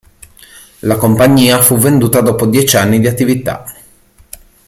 [0.79, 3.63] La compagnia fu venduta dopo dieci anni di attività.